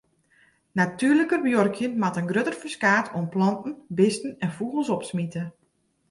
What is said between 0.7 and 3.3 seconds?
Natuerliker buorkjen moat in grutter ferskaat oan